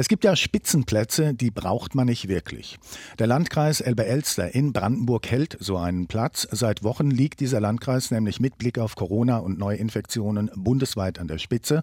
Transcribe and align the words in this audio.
Es 0.00 0.08
gibt 0.08 0.24
ja 0.24 0.34
Spitzenplätze, 0.34 1.34
die 1.34 1.50
braucht 1.50 1.94
man 1.94 2.06
nicht 2.06 2.26
wirklich. 2.26 2.78
Der 3.18 3.26
Landkreis 3.26 3.82
Elbe-Elster 3.82 4.54
in 4.54 4.72
Brandenburg 4.72 5.30
hält 5.30 5.58
so 5.60 5.76
einen 5.76 6.06
Platz. 6.06 6.48
Seit 6.50 6.82
Wochen 6.82 7.10
liegt 7.10 7.40
dieser 7.40 7.60
Landkreis 7.60 8.10
nämlich 8.10 8.40
mit 8.40 8.56
Blick 8.56 8.78
auf 8.78 8.96
Corona 8.96 9.36
und 9.36 9.58
Neuinfektionen 9.58 10.50
bundesweit 10.54 11.18
an 11.18 11.28
der 11.28 11.36
Spitze. 11.36 11.82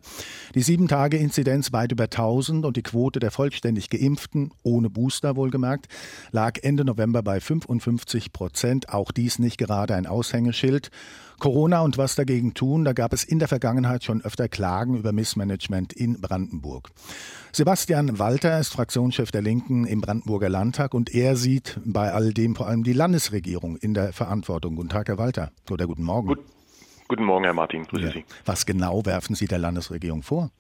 Die 0.56 0.64
Sieben-Tage-Inzidenz 0.64 1.72
weit 1.74 1.92
über 1.92 2.06
1000 2.06 2.66
und 2.66 2.76
die 2.76 2.82
Quote 2.82 3.20
der 3.20 3.30
vollständig 3.30 3.92
Geimpften, 3.92 4.50
ohne 4.64 4.90
Booster 4.90 5.36
wohlgemerkt, 5.36 5.86
lag 6.32 6.58
Ende 6.64 6.86
November 6.86 7.22
bei 7.22 7.40
55 7.40 8.34
Prozent. 8.34 8.90
Auch 8.90 9.12
dies 9.12 9.38
nicht 9.38 9.60
gerade 9.60 9.94
ein 9.94 10.08
Aushängeschild. 10.08 10.90
Corona 11.40 11.82
und 11.82 11.98
was 11.98 12.16
dagegen 12.16 12.54
tun, 12.54 12.84
da 12.84 12.94
gab 12.94 13.14
es 13.14 13.24
in 13.24 13.40
der 13.40 13.48
Vergangenheit 13.48 14.04
schon 14.04 14.24
öfter 14.24 14.50
Klagen 14.50 14.98
über 14.98 15.12
Missmanagement 15.12 15.94
in 15.94 16.20
Brandenburg. 16.20 16.90
Sebastian 17.52 18.20
Walter 18.20 18.60
ist 18.60 18.74
Fraktionschef 18.74 19.32
der 19.32 19.42
Linken 19.42 19.86
im 19.86 20.02
Brandenburger 20.02 20.50
Landtag 20.50 20.94
und 20.94 21.14
er 21.14 21.36
sieht 21.36 21.80
bei 21.86 22.12
all 22.12 22.34
dem 22.34 22.56
vor 22.56 22.68
allem 22.68 22.84
die 22.84 22.94
Landesregierung 22.94 23.78
in 23.78 23.94
der 23.94 24.14
Verantwortung. 24.14 24.76
Guten 24.76 24.90
Tag, 24.90 25.08
Herr 25.08 25.18
Walter. 25.18 25.52
Oder 25.70 25.86
guten 25.86 26.04
Morgen. 26.04 26.28
Gut, 26.28 26.40
guten 27.08 27.26
Morgen, 27.26 27.46
Herr 27.46 27.54
Martin. 27.54 27.84
Grüße 27.84 28.06
ja. 28.06 28.12
Sie. 28.12 28.26
Was 28.46 28.66
genau 28.66 29.06
werfen 29.06 29.36
Sie 29.36 29.48
der 29.48 29.60
Landesregierung 29.60 30.24
vor? 30.24 30.52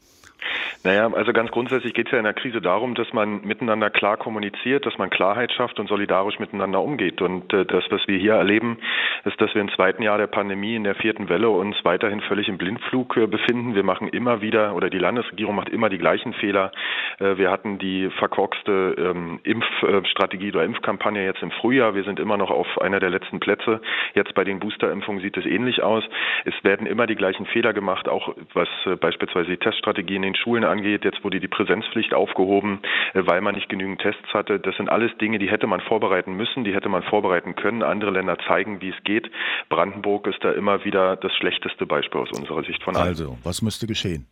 Naja, 0.83 1.11
also 1.13 1.33
ganz 1.33 1.51
grundsätzlich 1.51 1.93
geht 1.93 2.07
es 2.07 2.11
ja 2.11 2.17
in 2.17 2.23
der 2.23 2.33
Krise 2.33 2.61
darum, 2.61 2.95
dass 2.95 3.11
man 3.13 3.41
miteinander 3.41 3.89
klar 3.89 4.17
kommuniziert, 4.17 4.85
dass 4.85 4.97
man 4.97 5.09
Klarheit 5.09 5.51
schafft 5.51 5.79
und 5.79 5.87
solidarisch 5.87 6.39
miteinander 6.39 6.81
umgeht. 6.81 7.21
Und 7.21 7.51
äh, 7.53 7.65
das, 7.65 7.83
was 7.89 8.07
wir 8.07 8.17
hier 8.17 8.33
erleben, 8.33 8.77
ist, 9.25 9.39
dass 9.41 9.53
wir 9.53 9.61
im 9.61 9.71
zweiten 9.71 10.03
Jahr 10.03 10.17
der 10.17 10.27
Pandemie, 10.27 10.75
in 10.75 10.83
der 10.83 10.95
vierten 10.95 11.29
Welle 11.29 11.49
uns 11.49 11.75
weiterhin 11.83 12.21
völlig 12.21 12.47
im 12.47 12.57
Blindflug 12.57 13.17
äh, 13.17 13.27
befinden. 13.27 13.75
Wir 13.75 13.83
machen 13.83 14.07
immer 14.07 14.41
wieder, 14.41 14.75
oder 14.75 14.89
die 14.89 14.99
Landesregierung 14.99 15.55
macht 15.55 15.69
immer 15.69 15.89
die 15.89 15.97
gleichen 15.97 16.33
Fehler. 16.33 16.71
Äh, 17.19 17.37
wir 17.37 17.51
hatten 17.51 17.79
die 17.79 18.09
verkorkste 18.11 18.95
ähm, 18.97 19.39
Impfstrategie 19.43 20.51
oder 20.51 20.63
Impfkampagne 20.63 21.25
jetzt 21.25 21.41
im 21.41 21.51
Frühjahr. 21.51 21.95
Wir 21.95 22.03
sind 22.03 22.19
immer 22.19 22.37
noch 22.37 22.51
auf 22.51 22.79
einer 22.81 22.99
der 22.99 23.09
letzten 23.09 23.39
Plätze. 23.39 23.81
Jetzt 24.13 24.33
bei 24.33 24.43
den 24.43 24.59
Boosterimpfungen 24.59 25.21
sieht 25.21 25.37
es 25.37 25.45
ähnlich 25.45 25.83
aus. 25.83 26.03
Es 26.45 26.53
werden 26.63 26.87
immer 26.87 27.07
die 27.07 27.15
gleichen 27.15 27.45
Fehler 27.45 27.73
gemacht, 27.73 28.07
auch 28.07 28.35
was 28.53 28.69
äh, 28.85 28.95
beispielsweise 28.95 29.49
die 29.49 29.57
Teststrategie 29.57 30.15
in 30.15 30.21
den 30.21 30.35
Schulen 30.35 30.56
angeht. 30.63 31.03
Jetzt 31.03 31.23
wurde 31.23 31.39
die 31.39 31.47
Präsenzpflicht 31.47 32.13
aufgehoben, 32.13 32.79
äh, 33.13 33.21
weil 33.25 33.41
man 33.41 33.55
nicht 33.55 33.69
genügend 33.69 34.01
Tests 34.01 34.33
hatte. 34.33 34.59
Das 34.59 34.75
sind 34.77 34.89
alles 34.89 35.11
Dinge, 35.17 35.39
die 35.39 35.49
hätte 35.49 35.67
man 35.67 35.81
vorbereiten 35.81 36.33
müssen, 36.33 36.63
die 36.63 36.73
hätte 36.73 36.89
man 36.89 37.03
vorbereiten 37.03 37.55
können. 37.55 37.83
Andere 37.83 38.11
Länder 38.11 38.37
zeigen, 38.47 38.81
wie 38.81 38.89
es 38.89 39.03
geht. 39.03 39.29
Brandenburg 39.69 40.27
ist 40.27 40.43
da 40.43 40.51
immer 40.51 40.85
wieder 40.85 41.15
das 41.15 41.33
schlechteste 41.33 41.85
Beispiel 41.85 42.21
aus 42.21 42.31
unserer 42.31 42.63
Sicht 42.63 42.83
von 42.83 42.95
allen. 42.95 43.07
Also, 43.07 43.37
was 43.43 43.61
müsste 43.61 43.87
geschehen? 43.87 44.27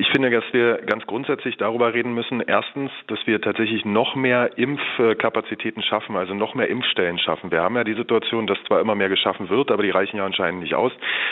Ich 0.00 0.08
finde, 0.08 0.30
dass 0.30 0.50
wir 0.52 0.78
ganz 0.86 1.04
grundsätzlich 1.04 1.58
darüber 1.58 1.92
reden 1.92 2.14
müssen, 2.14 2.40
erstens, 2.40 2.90
dass 3.08 3.18
wir 3.26 3.38
tatsächlich 3.38 3.84
noch 3.84 4.14
mehr 4.14 4.56
Impfkapazitäten 4.56 5.82
schaffen, 5.82 6.16
also 6.16 6.32
noch 6.32 6.54
mehr 6.54 6.68
Impfstellen 6.68 7.18
schaffen. 7.18 7.50
Wir 7.50 7.60
haben 7.60 7.76
ja 7.76 7.84
die 7.84 7.92
Situation, 7.92 8.46
dass 8.46 8.56
zwar 8.66 8.80
immer 8.80 8.94
mehr 8.94 9.10
geschaffen 9.10 9.50
wird, 9.50 9.70
aber 9.70 9.82
die 9.82 9.90
reichen 9.90 10.16
ja 10.16 10.24
anscheinend 10.24 10.62
nicht 10.62 10.74
aus, 10.74 10.90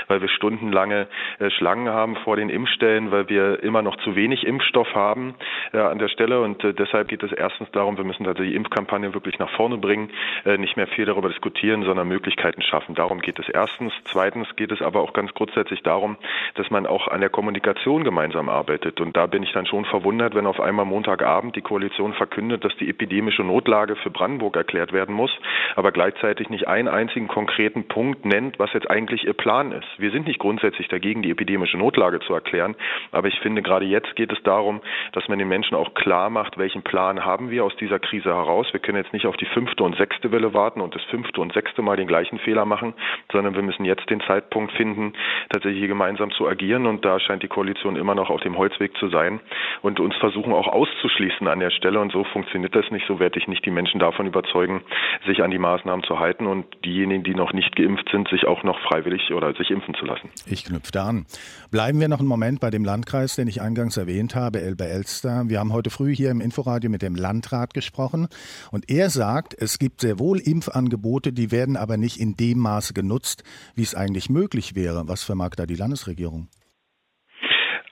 weil 0.09 0.21
wir 0.21 0.29
stundenlange 0.29 1.07
äh, 1.39 1.49
Schlangen 1.49 1.89
haben 1.89 2.17
vor 2.17 2.37
den 2.37 2.51
Impfstellen, 2.51 3.11
weil 3.11 3.31
wir 3.31 3.63
immer 3.63 3.81
noch 3.81 3.97
zu 4.05 4.17
wenig 4.17 4.47
Impfstoff 4.47 4.95
haben 4.95 5.35
äh, 5.73 5.79
an 5.79 5.99
der 5.99 6.09
Stelle. 6.09 6.43
Und 6.43 6.63
äh, 6.63 6.75
deshalb 6.75 7.09
geht 7.09 7.23
es 7.23 7.33
erstens 7.33 7.71
darum, 7.71 7.97
wir 7.97 8.05
müssen 8.05 8.25
tatsächlich 8.25 8.55
Impfkampagnen 8.55 9.15
wirklich 9.15 9.39
nach 9.39 9.51
vorne 9.57 9.79
bringen, 9.79 10.11
nicht 10.59 10.77
mehr 10.77 10.89
viel 10.89 11.07
darüber 11.07 11.29
diskutieren, 11.29 11.85
sondern 11.85 12.07
Möglichkeiten 12.07 12.61
schaffen. 12.61 12.95
Darum 12.95 13.21
geht 13.21 13.39
es 13.39 13.49
erstens. 13.49 13.95
Zweitens 14.05 14.55
geht 14.57 14.73
es 14.73 14.83
aber 14.83 15.01
auch 15.01 15.15
ganz 15.15 15.33
grundsätzlich 15.33 15.83
darum, 15.83 16.19
dass 16.55 16.71
man 16.71 16.87
auch 16.87 17.09
an 17.09 17.21
der 17.21 17.31
Kommunikation 17.31 18.05
gemeinsam 18.05 18.49
arbeitet 18.49 18.58
arbeitet. 18.59 19.01
Und 19.01 19.17
da 19.17 19.27
bin 19.27 19.43
ich 19.43 19.53
dann 19.53 19.67
schon 19.67 19.85
verwundert, 19.85 20.35
wenn 20.35 20.47
auf 20.47 20.61
einmal 20.61 20.85
Montagabend 20.85 21.55
die 21.55 21.63
Koalition 21.63 22.13
verkündet, 22.15 22.65
dass 22.65 22.77
die 22.77 22.89
epidemische 22.91 23.43
Notlage 23.43 23.97
für 23.97 24.11
Brandenburg 24.11 24.57
erklärt 24.57 24.93
werden 24.93 25.15
muss, 25.15 25.31
aber 25.77 25.93
gleichzeitig 25.93 26.51
nicht 26.51 26.67
einen 26.67 26.89
einzigen 26.89 27.29
konkreten 27.29 27.87
Punkt 27.89 28.25
nennt, 28.25 28.59
was 28.59 28.73
jetzt 28.73 28.91
eigentlich 28.91 29.25
ihr 29.25 29.33
Plan 29.33 29.73
ist. 29.73 29.87
Wir 29.99 30.11
sind 30.11 30.27
nicht 30.27 30.41
grundsätzlich 30.41 30.89
dagegen, 30.89 31.23
die 31.23 31.31
epidemische 31.31 31.79
Notlage 31.79 32.21
zu 32.21 32.35
erklären, 32.35 32.75
aber 33.13 33.29
ich 33.29 33.39
finde, 33.41 33.63
gerade 33.63 33.87
jetzt 33.87 34.17
geht 34.17 34.33
es 34.33 34.43
darum, 34.43 34.81
dass 35.13 35.29
man 35.29 35.39
den 35.39 35.49
Menschen 35.49 35.77
auch 35.77 35.95
klar 35.95 36.31
macht, 36.31 36.59
welchen 36.59 36.83
Plan 36.83 37.25
haben 37.25 37.51
wir 37.51 37.65
aus 37.65 37.77
dieser 37.77 37.99
Krise 37.99 38.31
heraus. 38.31 38.67
Wir 38.73 38.81
können 38.81 38.99
jetzt 38.99 39.13
nicht 39.13 39.27
auf 39.27 39.37
die 39.37 39.47
fünfte 39.47 39.85
und 39.85 39.97
sechste 39.97 40.33
Welle 40.33 40.53
warten 40.53 40.81
und 40.81 40.95
das 40.95 41.03
fünfte 41.05 41.41
und 41.41 41.53
sechste 41.53 41.83
Mal 41.83 41.97
den 41.97 42.09
gleichen 42.09 42.39
Fehler 42.39 42.65
machen, 42.65 42.95
sondern 43.31 43.55
wir 43.55 43.63
müssen 43.63 43.85
jetzt 43.85 44.11
den 44.11 44.21
Zeitpunkt 44.23 44.73
finden, 44.73 45.13
tatsächlich 45.51 45.87
gemeinsam 45.87 46.31
zu 46.33 46.49
agieren 46.49 46.87
und 46.87 47.05
da 47.05 47.21
scheint 47.21 47.43
die 47.43 47.49
Koalition 47.49 47.97
immer 47.97 48.15
noch 48.15 48.31
auf 48.31 48.41
dem 48.49 48.59
Holzweg 48.59 48.97
zu 48.99 49.09
sein 49.09 49.41
und 49.83 50.01
uns 50.01 50.15
versuchen 50.17 50.53
auch 50.53 50.67
auszuschließen 50.67 51.47
an 51.47 51.61
der 51.61 51.71
Stelle. 51.71 52.01
Und 52.01 52.13
so 52.13 52.25
funktioniert 52.25 52.75
das 52.75 52.91
nicht. 52.91 53.07
So 53.07 53.21
werde 53.21 53.39
ich 53.39 53.47
nicht 53.47 53.65
die 53.65 53.71
Menschen 53.71 54.01
davon 54.01 54.27
überzeugen, 54.27 54.83
sich 55.27 55.43
an 55.43 55.51
die 55.51 55.59
Maßnahmen 55.59 56.05
zu 56.05 56.19
halten 56.19 56.47
und 56.47 56.67
diejenigen, 56.85 57.25
die 57.25 57.35
noch 57.35 57.53
nicht 57.53 57.77
geimpft 57.77 58.09
sind, 58.11 58.29
sich 58.29 58.47
auch 58.47 58.63
noch 58.63 58.79
freiwillig 58.81 59.33
oder 59.33 59.55
sich 59.55 59.71
impfen 59.71 59.95
zu 59.95 60.05
lassen. 60.05 60.31
Ich 60.47 60.65
knüpfe 60.65 60.93
da 60.93 61.07
an. 61.07 61.27
Bleiben 61.71 62.01
wir 62.01 62.09
noch 62.09 62.21
einen 62.21 62.29
Moment 62.29 62.61
bei 62.61 62.71
dem 62.71 62.85
Landkreis, 62.85 63.37
den 63.37 63.49
ich 63.49 63.61
eingangs 63.61 63.97
erwähnt 63.97 64.35
habe, 64.35 64.61
Elbe-Elster. 64.61 65.45
Wir 65.47 65.61
haben 65.61 65.73
heute 65.73 65.91
früh 65.91 66.15
hier 66.15 66.31
im 66.31 66.41
Inforadio 66.41 66.91
mit 66.91 67.03
dem 67.03 67.15
Landrat 67.15 67.75
gesprochen 67.75 68.29
und 68.73 68.91
er 68.91 69.11
sagt, 69.11 69.55
es 69.59 69.79
gibt 69.79 70.01
sehr 70.01 70.19
wohl 70.19 70.39
Impfangebote, 70.39 71.33
die 71.33 71.51
werden 71.53 71.77
aber 71.77 71.97
nicht 71.97 72.19
in 72.19 72.35
dem 72.37 72.59
Maße 72.59 72.95
genutzt, 72.95 73.45
wie 73.75 73.83
es 73.83 73.95
eigentlich 73.95 74.31
möglich 74.31 74.75
wäre. 74.75 75.05
Was 75.07 75.25
vermag 75.25 75.51
da 75.57 75.67
die 75.67 75.75
Landesregierung? 75.75 76.49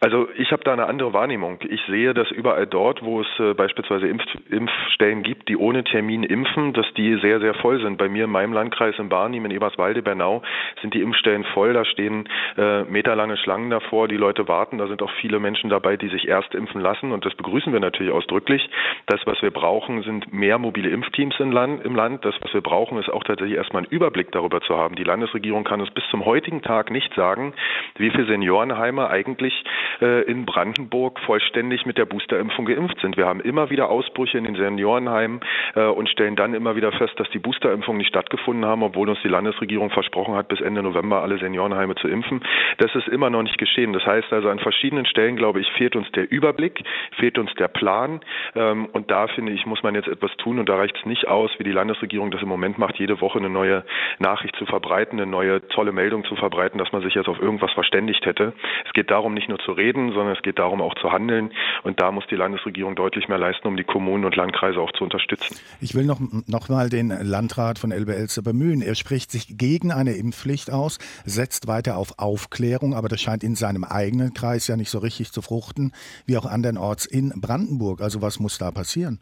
Also 0.00 0.28
ich 0.36 0.52
habe 0.52 0.62
da 0.62 0.72
eine 0.72 0.86
andere 0.86 1.12
Wahrnehmung. 1.12 1.58
Ich 1.68 1.80
sehe, 1.86 2.12
dass 2.12 2.30
überall 2.30 2.66
dort, 2.66 3.02
wo 3.02 3.22
es 3.22 3.26
äh, 3.38 3.54
beispielsweise 3.54 4.06
Impf 4.06 4.24
Impfstellen 4.50 5.22
gibt, 5.22 5.48
die 5.48 5.56
ohne 5.56 5.84
Termin 5.84 6.22
impfen, 6.22 6.72
dass 6.74 6.86
die 6.94 7.18
sehr, 7.20 7.40
sehr 7.40 7.54
voll 7.54 7.80
sind. 7.80 7.96
Bei 7.96 8.08
mir 8.08 8.24
in 8.24 8.30
meinem 8.30 8.52
Landkreis 8.52 8.98
in 8.98 9.08
Barnim, 9.08 9.44
in 9.44 9.50
Eberswalde, 9.50 10.02
Bernau, 10.02 10.42
sind 10.82 10.92
die 10.92 11.00
Impfstellen 11.00 11.44
voll. 11.44 11.72
Da 11.72 11.84
stehen 11.84 12.28
äh, 12.58 12.84
meterlange 12.84 13.36
Schlangen 13.38 13.70
davor. 13.70 14.08
Die 14.08 14.16
Leute 14.16 14.48
warten. 14.48 14.78
Da 14.78 14.86
sind 14.86 15.02
auch 15.02 15.10
viele 15.20 15.38
Menschen 15.40 15.70
dabei, 15.70 15.96
die 15.96 16.08
sich 16.08 16.28
erst 16.28 16.54
impfen 16.54 16.80
lassen. 16.80 17.12
Und 17.12 17.24
das 17.24 17.34
begrüßen 17.34 17.72
wir 17.72 17.80
natürlich 17.80 18.12
ausdrücklich. 18.12 18.68
Das, 19.06 19.20
was 19.26 19.40
wir 19.40 19.50
brauchen, 19.50 20.02
sind 20.02 20.32
mehr 20.32 20.58
mobile 20.58 20.90
Impfteams 20.90 21.40
im 21.40 21.52
Land. 21.52 21.84
Im 21.84 21.96
Land. 21.96 22.24
Das, 22.24 22.34
was 22.42 22.52
wir 22.52 22.60
brauchen, 22.60 22.98
ist 22.98 23.08
auch 23.08 23.24
tatsächlich 23.24 23.56
erstmal 23.56 23.84
einen 23.84 23.92
Überblick 23.92 24.30
darüber 24.32 24.60
zu 24.60 24.76
haben. 24.76 24.94
Die 24.94 25.04
Landesregierung 25.04 25.64
kann 25.64 25.80
uns 25.80 25.90
bis 25.90 26.04
zum 26.10 26.24
heutigen 26.26 26.60
Tag 26.60 26.90
nicht 26.90 27.14
sagen, 27.14 27.54
wie 27.96 28.10
viele 28.10 28.26
Seniorenheime 28.26 29.08
eigentlich 29.08 29.64
in 30.00 30.44
Brandenburg 30.46 31.18
vollständig 31.20 31.86
mit 31.86 31.98
der 31.98 32.04
Boosterimpfung 32.04 32.66
geimpft 32.66 33.00
sind. 33.00 33.16
Wir 33.16 33.26
haben 33.26 33.40
immer 33.40 33.70
wieder 33.70 33.88
Ausbrüche 33.88 34.38
in 34.38 34.44
den 34.44 34.56
Seniorenheimen 34.56 35.40
äh, 35.74 35.84
und 35.84 36.08
stellen 36.08 36.36
dann 36.36 36.54
immer 36.54 36.76
wieder 36.76 36.92
fest, 36.92 37.14
dass 37.18 37.28
die 37.30 37.38
Boosterimpfungen 37.38 37.98
nicht 37.98 38.08
stattgefunden 38.08 38.64
haben, 38.64 38.82
obwohl 38.82 39.08
uns 39.08 39.18
die 39.22 39.28
Landesregierung 39.28 39.90
versprochen 39.90 40.34
hat, 40.34 40.48
bis 40.48 40.60
Ende 40.60 40.82
November 40.82 41.22
alle 41.22 41.38
Seniorenheime 41.38 41.94
zu 41.96 42.08
impfen. 42.08 42.42
Das 42.78 42.94
ist 42.94 43.08
immer 43.08 43.30
noch 43.30 43.42
nicht 43.42 43.58
geschehen. 43.58 43.92
Das 43.92 44.04
heißt 44.04 44.32
also, 44.32 44.48
an 44.48 44.58
verschiedenen 44.58 45.06
Stellen, 45.06 45.36
glaube 45.36 45.60
ich, 45.60 45.70
fehlt 45.72 45.96
uns 45.96 46.10
der 46.12 46.30
Überblick, 46.30 46.82
fehlt 47.18 47.38
uns 47.38 47.52
der 47.54 47.68
Plan. 47.68 48.20
Ähm, 48.54 48.86
und 48.92 49.10
da 49.10 49.28
finde 49.28 49.52
ich, 49.52 49.66
muss 49.66 49.82
man 49.82 49.94
jetzt 49.94 50.08
etwas 50.08 50.36
tun. 50.36 50.58
Und 50.58 50.68
da 50.68 50.76
reicht 50.76 50.96
es 50.96 51.06
nicht 51.06 51.28
aus, 51.28 51.50
wie 51.58 51.64
die 51.64 51.72
Landesregierung 51.72 52.30
das 52.30 52.42
im 52.42 52.48
Moment 52.48 52.78
macht, 52.78 52.98
jede 52.98 53.20
Woche 53.20 53.38
eine 53.38 53.50
neue 53.50 53.84
Nachricht 54.18 54.56
zu 54.56 54.66
verbreiten, 54.66 55.18
eine 55.18 55.30
neue 55.30 55.66
tolle 55.68 55.92
Meldung 55.92 56.24
zu 56.24 56.36
verbreiten, 56.36 56.78
dass 56.78 56.92
man 56.92 57.02
sich 57.02 57.14
jetzt 57.14 57.28
auf 57.28 57.40
irgendwas 57.40 57.72
verständigt 57.72 58.26
hätte. 58.26 58.52
Es 58.84 58.92
geht 58.92 59.10
darum, 59.10 59.34
nicht 59.34 59.48
nur 59.48 59.58
zu 59.58 59.72
reden, 59.76 60.12
sondern 60.12 60.34
es 60.34 60.42
geht 60.42 60.58
darum, 60.58 60.80
auch 60.80 60.94
zu 60.94 61.12
handeln. 61.12 61.52
Und 61.82 62.00
da 62.00 62.10
muss 62.10 62.24
die 62.30 62.36
Landesregierung 62.36 62.96
deutlich 62.96 63.28
mehr 63.28 63.38
leisten, 63.38 63.68
um 63.68 63.76
die 63.76 63.84
Kommunen 63.84 64.24
und 64.24 64.36
Landkreise 64.36 64.80
auch 64.80 64.92
zu 64.92 65.04
unterstützen. 65.04 65.58
Ich 65.80 65.94
will 65.94 66.04
noch, 66.04 66.20
noch 66.46 66.68
mal 66.68 66.88
den 66.88 67.08
Landrat 67.08 67.78
von 67.78 67.92
Elbe-Elster 67.92 68.42
bemühen. 68.42 68.82
Er 68.82 68.94
spricht 68.94 69.30
sich 69.30 69.58
gegen 69.58 69.92
eine 69.92 70.12
Impfpflicht 70.12 70.72
aus, 70.72 70.98
setzt 71.24 71.68
weiter 71.68 71.96
auf 71.96 72.18
Aufklärung, 72.18 72.94
aber 72.94 73.08
das 73.08 73.20
scheint 73.20 73.44
in 73.44 73.54
seinem 73.54 73.84
eigenen 73.84 74.34
Kreis 74.34 74.68
ja 74.68 74.76
nicht 74.76 74.90
so 74.90 74.98
richtig 74.98 75.32
zu 75.32 75.42
fruchten, 75.42 75.92
wie 76.26 76.36
auch 76.36 76.46
andernorts 76.46 77.06
in 77.06 77.32
Brandenburg. 77.40 78.00
Also 78.00 78.22
was 78.22 78.40
muss 78.40 78.58
da 78.58 78.70
passieren? 78.70 79.20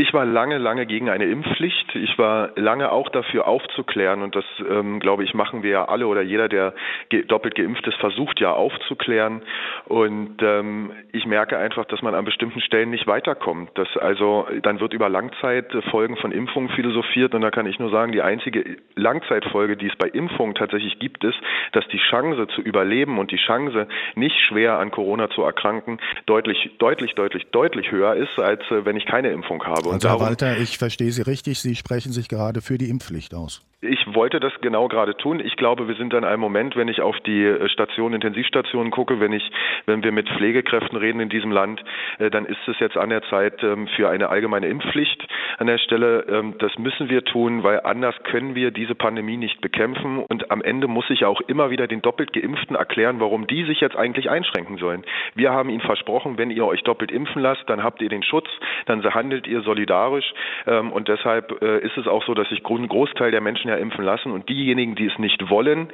Ich 0.00 0.14
war 0.14 0.24
lange, 0.24 0.58
lange 0.58 0.86
gegen 0.86 1.08
eine 1.08 1.24
Impfpflicht. 1.24 1.87
Ich 1.94 2.18
war 2.18 2.50
lange 2.56 2.92
auch 2.92 3.08
dafür 3.08 3.46
aufzuklären 3.46 4.22
und 4.22 4.36
das, 4.36 4.44
ähm, 4.68 5.00
glaube 5.00 5.24
ich, 5.24 5.34
machen 5.34 5.62
wir 5.62 5.70
ja 5.70 5.84
alle 5.86 6.06
oder 6.06 6.22
jeder, 6.22 6.48
der 6.48 6.74
ge 7.08 7.24
doppelt 7.24 7.54
geimpft 7.54 7.86
ist, 7.86 7.96
versucht 7.98 8.40
ja 8.40 8.52
aufzuklären. 8.52 9.42
Und 9.86 10.36
ähm, 10.42 10.92
ich 11.12 11.26
merke 11.26 11.58
einfach, 11.58 11.84
dass 11.86 12.02
man 12.02 12.14
an 12.14 12.24
bestimmten 12.24 12.60
Stellen 12.60 12.90
nicht 12.90 13.06
weiterkommt. 13.06 13.70
Dass 13.76 13.88
also 13.96 14.46
dann 14.62 14.80
wird 14.80 14.92
über 14.92 15.08
Langzeitfolgen 15.08 16.16
von 16.16 16.32
Impfungen 16.32 16.70
philosophiert 16.70 17.34
und 17.34 17.40
da 17.40 17.50
kann 17.50 17.66
ich 17.66 17.78
nur 17.78 17.90
sagen, 17.90 18.12
die 18.12 18.22
einzige 18.22 18.76
Langzeitfolge, 18.94 19.76
die 19.76 19.86
es 19.86 19.96
bei 19.96 20.08
Impfungen 20.08 20.54
tatsächlich 20.54 20.98
gibt, 20.98 21.24
ist, 21.24 21.38
dass 21.72 21.86
die 21.88 21.98
Chance 21.98 22.48
zu 22.54 22.60
überleben 22.60 23.18
und 23.18 23.30
die 23.30 23.36
Chance, 23.36 23.86
nicht 24.14 24.36
schwer 24.48 24.78
an 24.78 24.90
Corona 24.90 25.30
zu 25.30 25.42
erkranken, 25.42 25.98
deutlich, 26.26 26.70
deutlich, 26.78 27.14
deutlich, 27.14 27.46
deutlich 27.50 27.90
höher 27.90 28.14
ist, 28.14 28.38
als 28.38 28.60
äh, 28.70 28.84
wenn 28.84 28.96
ich 28.96 29.06
keine 29.06 29.30
Impfung 29.30 29.64
habe. 29.64 29.88
Und 29.88 29.94
also 29.94 30.08
Herr 30.08 30.20
Walter, 30.20 30.56
ich 30.58 30.78
verstehe 30.78 31.10
Sie 31.10 31.22
richtig. 31.22 31.60
Sie 31.60 31.74
sprechen 31.78 32.12
sich 32.12 32.28
gerade 32.28 32.60
für 32.60 32.78
die 32.78 32.88
Impfpflicht 32.90 33.34
aus. 33.34 33.62
Ich 33.80 34.12
wollte 34.12 34.40
das 34.40 34.52
genau 34.60 34.88
gerade 34.88 35.16
tun. 35.16 35.38
Ich 35.38 35.54
glaube, 35.54 35.86
wir 35.86 35.94
sind 35.94 36.12
an 36.12 36.24
einem 36.24 36.40
Moment, 36.40 36.74
wenn 36.74 36.88
ich 36.88 37.00
auf 37.00 37.14
die 37.20 37.44
äh, 37.44 37.68
Station, 37.68 38.12
Intensivstationen 38.12 38.90
gucke, 38.90 39.20
wenn 39.20 39.32
ich, 39.32 39.48
wenn 39.86 40.02
wir 40.02 40.10
mit 40.10 40.28
Pflegekräften 40.28 40.98
reden 40.98 41.20
in 41.20 41.28
diesem 41.28 41.52
Land, 41.52 41.84
äh, 42.18 42.28
dann 42.28 42.44
ist 42.44 42.58
es 42.66 42.80
jetzt 42.80 42.96
an 42.96 43.10
der 43.10 43.22
Zeit 43.30 43.62
ähm, 43.62 43.86
für 43.94 44.10
eine 44.10 44.30
allgemeine 44.30 44.66
Impfpflicht 44.66 45.24
an 45.58 45.66
der 45.66 45.78
Stelle. 45.78 46.24
Ähm, 46.28 46.54
das 46.58 46.78
müssen 46.78 47.08
wir 47.08 47.24
tun, 47.24 47.62
weil 47.62 47.80
anders 47.80 48.14
können 48.24 48.54
wir 48.54 48.70
diese 48.70 48.94
Pandemie 48.94 49.36
nicht 49.36 49.60
bekämpfen. 49.60 50.24
Und 50.28 50.50
am 50.50 50.62
Ende 50.62 50.88
muss 50.88 51.10
ich 51.10 51.24
auch 51.24 51.40
immer 51.42 51.70
wieder 51.70 51.86
den 51.86 52.02
doppelt 52.02 52.32
Geimpften 52.32 52.76
erklären, 52.76 53.20
warum 53.20 53.46
die 53.46 53.64
sich 53.64 53.80
jetzt 53.80 53.96
eigentlich 53.96 54.30
einschränken 54.30 54.78
sollen. 54.78 55.04
Wir 55.34 55.52
haben 55.52 55.70
ihnen 55.70 55.80
versprochen, 55.80 56.38
wenn 56.38 56.50
ihr 56.50 56.64
euch 56.64 56.82
doppelt 56.82 57.10
impfen 57.10 57.42
lasst, 57.42 57.68
dann 57.68 57.82
habt 57.82 58.00
ihr 58.00 58.08
den 58.08 58.22
Schutz, 58.22 58.48
dann 58.86 59.02
handelt 59.14 59.46
ihr 59.46 59.62
solidarisch. 59.62 60.32
Ähm, 60.66 60.92
und 60.92 61.08
deshalb 61.08 61.60
äh, 61.62 61.78
ist 61.80 61.96
es 61.96 62.06
auch 62.06 62.24
so, 62.24 62.34
dass 62.34 62.48
sich 62.48 62.62
ein 62.64 62.88
Großteil 62.88 63.30
der 63.30 63.40
Menschen 63.40 63.68
ja 63.68 63.76
impfen 63.76 64.04
lassen 64.04 64.30
und 64.32 64.48
diejenigen, 64.48 64.94
die 64.94 65.06
es 65.06 65.18
nicht 65.18 65.50
wollen, 65.50 65.88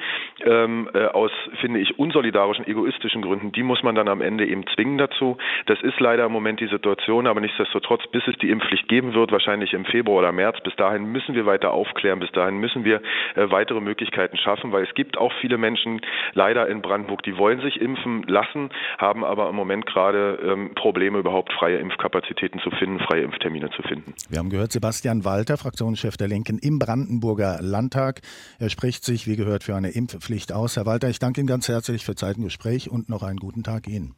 ähm, 0.45 0.89
äh, 0.93 1.07
aus, 1.07 1.31
finde 1.61 1.81
ich, 1.81 1.99
unsolidarischen, 1.99 2.67
egoistischen 2.67 3.23
Gründen, 3.23 3.53
die 3.53 3.63
muss 3.63 3.83
man 3.83 3.95
dann 3.95 4.09
am 4.09 4.21
Ende 4.21 4.47
eben 4.47 4.67
zwingen 4.75 4.99
dazu. 4.99 5.39
Das 5.67 5.81
ist 5.83 5.99
leider 6.01 6.27
im 6.27 6.33
Moment 6.33 6.61
die 6.61 6.67
Situation, 6.67 7.27
aber 7.27 7.41
nichtsdestotrotz, 7.41 8.07
bis 8.09 8.27
es 8.27 8.37
die 8.39 8.51
Impfpflicht 8.51 8.89
geben 8.89 9.15
wird, 9.15 9.33
wahrscheinlich 9.55 9.73
im 9.73 9.85
Februar 9.85 10.19
oder 10.19 10.33
März, 10.33 10.57
bis 10.65 10.75
dahin 10.77 11.05
müssen 11.05 11.35
wir 11.35 11.47
weiter 11.47 11.71
aufklären, 11.71 12.19
bis 12.19 12.31
dahin 12.33 12.59
müssen 12.59 12.85
wir 12.85 13.01
äh, 13.37 13.51
weitere 13.51 13.81
Möglichkeiten 13.81 14.37
schaffen, 14.37 14.73
weil 14.73 14.83
es 14.85 14.95
gibt 14.95 15.17
auch 15.17 15.33
viele 15.41 15.59
Menschen 15.59 16.01
leider 16.33 16.67
in 16.69 16.83
Brandenburg, 16.83 17.23
die 17.23 17.37
wollen 17.39 17.61
sich 17.61 17.81
impfen 17.81 18.25
lassen, 18.25 18.71
haben 18.99 19.25
aber 19.25 19.49
im 19.49 19.55
Moment 19.55 19.87
gerade 19.87 20.39
ähm, 20.45 20.75
Probleme, 20.75 21.19
überhaupt 21.19 21.53
freie 21.53 21.77
Impfkapazitäten 21.77 22.61
zu 22.61 22.71
finden, 22.71 22.99
freie 22.99 23.23
Impftermine 23.23 23.71
zu 23.71 23.83
finden. 23.83 24.15
Wir 24.29 24.41
haben 24.41 24.51
gehört, 24.51 24.73
Sebastian 24.73 25.25
Walter, 25.25 25.57
Fraktionschef 25.57 26.17
der 26.17 26.27
Linken 26.27 26.59
im 26.59 26.81
Brandenburger 26.81 27.59
Landtag. 27.61 28.23
Er 28.59 28.71
spricht 28.71 29.05
sich, 29.05 29.29
wie 29.29 29.37
gehört, 29.37 29.63
für 29.63 29.77
eine 29.77 29.91
Impfpflicht 29.91 30.53
aus. 30.53 30.77
Herr 30.77 30.87
Walter, 30.87 31.09
ich 31.09 31.21
danke 31.21 31.41
Ihnen 31.41 31.49
ganz 31.49 31.69
herzlich 31.69 32.05
für 32.05 32.17
Zeit 32.17 32.37
und 32.39 32.45
Gespräch 32.45 32.91
und 32.91 33.09
noch 33.09 33.23
einen 33.23 33.39
guten 33.39 33.63
Tag 33.63 33.87
Ihnen. 33.87 34.17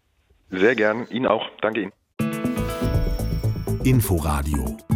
Sehr 0.51 0.75
gern. 0.75 1.07
Ihnen 1.11 1.27
auch. 1.27 1.45
Danke 1.61 1.83
Ihnen. 1.83 1.93
Inforadio. 3.85 4.96